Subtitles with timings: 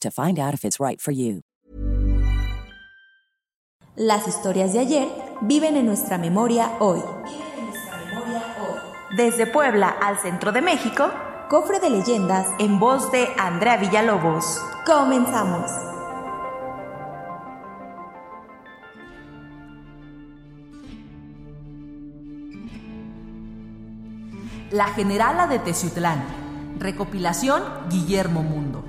[0.00, 1.42] to find out if it's right for you.
[3.96, 5.08] Las historias de ayer
[5.40, 7.02] viven en nuestra memoria hoy.
[9.16, 11.10] Desde Puebla al centro de México,
[11.48, 14.60] cofre de leyendas en voz de Andrea Villalobos.
[14.84, 15.70] Comenzamos.
[24.70, 26.22] La Generala de Teciutlán.
[26.78, 28.84] Recopilación Guillermo Mundo.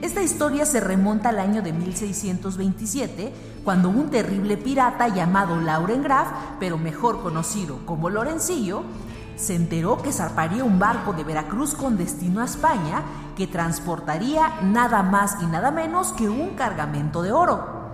[0.00, 3.32] Esta historia se remonta al año de 1627,
[3.64, 6.28] cuando un terrible pirata llamado Lauren Graf,
[6.60, 8.84] pero mejor conocido como Lorencillo,
[9.34, 13.02] se enteró que zarparía un barco de Veracruz con destino a España
[13.36, 17.90] que transportaría nada más y nada menos que un cargamento de oro.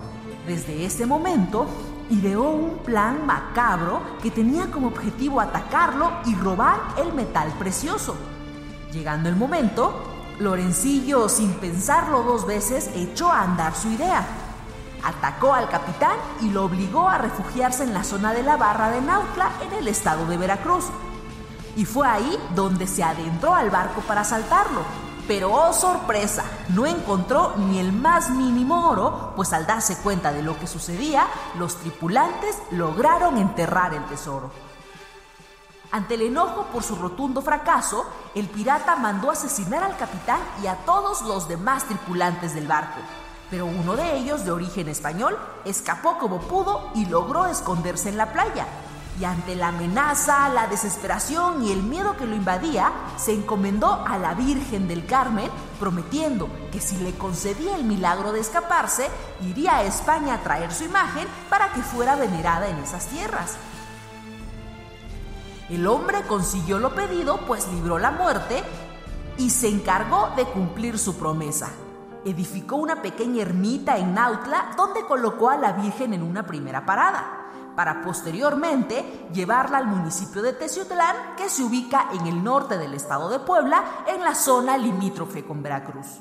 [0.46, 1.66] Desde este momento,
[2.10, 8.14] ideó un plan macabro que tenía como objetivo atacarlo y robar el metal precioso.
[8.92, 14.26] Llegando el momento, Lorencillo, sin pensarlo dos veces, echó a andar su idea.
[15.04, 19.00] Atacó al capitán y lo obligó a refugiarse en la zona de la barra de
[19.00, 20.86] Nautla, en el estado de Veracruz.
[21.76, 24.80] Y fue ahí donde se adentró al barco para asaltarlo.
[25.28, 30.42] Pero oh sorpresa, no encontró ni el más mínimo oro, pues al darse cuenta de
[30.42, 31.26] lo que sucedía,
[31.58, 34.50] los tripulantes lograron enterrar el tesoro.
[35.94, 40.74] Ante el enojo por su rotundo fracaso, el pirata mandó asesinar al capitán y a
[40.78, 42.98] todos los demás tripulantes del barco.
[43.48, 48.32] Pero uno de ellos, de origen español, escapó como pudo y logró esconderse en la
[48.32, 48.66] playa.
[49.20, 54.18] Y ante la amenaza, la desesperación y el miedo que lo invadía, se encomendó a
[54.18, 59.08] la Virgen del Carmen, prometiendo que si le concedía el milagro de escaparse,
[59.42, 63.58] iría a España a traer su imagen para que fuera venerada en esas tierras.
[65.70, 68.62] El hombre consiguió lo pedido, pues libró la muerte
[69.38, 71.70] y se encargó de cumplir su promesa.
[72.24, 77.72] Edificó una pequeña ermita en Nautla donde colocó a la Virgen en una primera parada,
[77.74, 83.28] para posteriormente llevarla al municipio de Teciutlán, que se ubica en el norte del estado
[83.30, 86.20] de Puebla, en la zona limítrofe con Veracruz.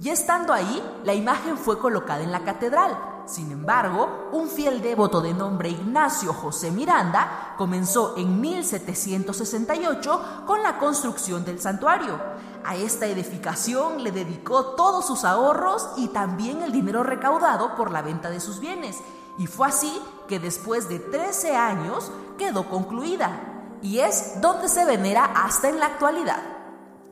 [0.00, 2.96] Y estando ahí, la imagen fue colocada en la catedral,
[3.28, 10.78] sin embargo, un fiel devoto de nombre Ignacio José Miranda comenzó en 1768 con la
[10.78, 12.18] construcción del santuario.
[12.64, 18.00] A esta edificación le dedicó todos sus ahorros y también el dinero recaudado por la
[18.00, 18.96] venta de sus bienes.
[19.36, 23.76] Y fue así que después de 13 años quedó concluida.
[23.82, 26.57] Y es donde se venera hasta en la actualidad.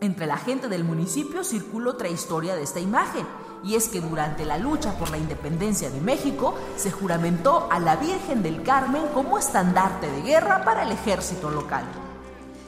[0.01, 3.27] Entre la gente del municipio circula otra historia de esta imagen,
[3.65, 7.97] y es que durante la lucha por la independencia de México se juramentó a la
[7.97, 11.85] Virgen del Carmen como estandarte de guerra para el ejército local.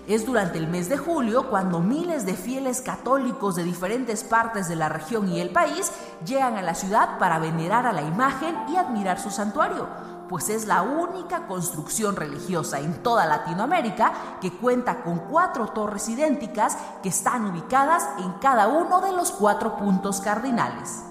[0.07, 4.77] Es durante el mes de julio cuando miles de fieles católicos de diferentes partes de
[4.77, 5.93] la región y el país
[6.25, 9.87] llegan a la ciudad para venerar a la imagen y admirar su santuario,
[10.29, 16.77] pues es la única construcción religiosa en toda Latinoamérica que cuenta con cuatro torres idénticas
[17.03, 21.03] que están ubicadas en cada uno de los cuatro puntos cardinales.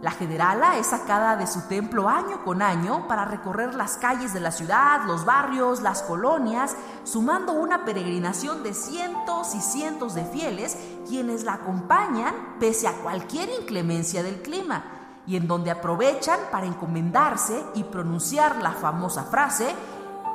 [0.00, 4.38] La generala es sacada de su templo año con año para recorrer las calles de
[4.38, 10.76] la ciudad, los barrios, las colonias, sumando una peregrinación de cientos y cientos de fieles
[11.08, 14.97] quienes la acompañan pese a cualquier inclemencia del clima
[15.28, 19.66] y en donde aprovechan para encomendarse y pronunciar la famosa frase,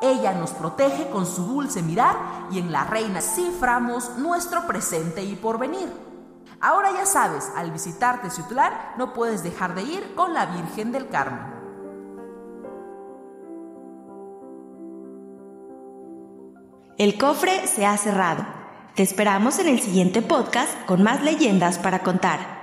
[0.04, 2.16] ella nos protege con su dulce mirar
[2.52, 5.92] y en la reina ciframos nuestro presente y porvenir.
[6.62, 11.10] Ahora ya sabes, al visitar Teciutlán no puedes dejar de ir con la Virgen del
[11.10, 11.52] Carmen.
[16.98, 18.46] El cofre se ha cerrado.
[18.94, 22.63] Te esperamos en el siguiente podcast con más leyendas para contar.